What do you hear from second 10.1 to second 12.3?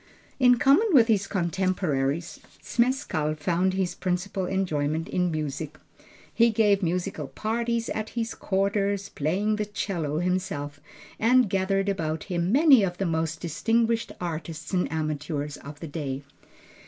himself, and gathered about